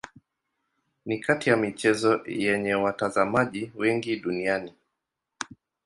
Ni 1.05 1.19
kati 1.19 1.49
ya 1.49 1.57
michezo 1.57 2.21
yenye 2.27 2.73
watazamaji 2.75 3.71
wengi 3.75 4.15
duniani. 4.15 4.73